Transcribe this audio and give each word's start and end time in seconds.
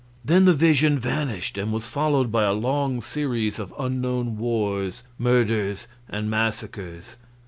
Then 0.25 0.45
the 0.45 0.53
vision 0.53 0.97
vanished, 0.97 1.59
and 1.59 1.71
was 1.71 1.85
followed 1.85 2.31
by 2.31 2.43
a 2.45 2.53
long 2.53 3.03
series 3.03 3.59
of 3.59 3.71
unknown 3.77 4.35
wars, 4.35 5.03
murders, 5.19 5.87
and 6.09 6.27
massacres. 6.27 7.17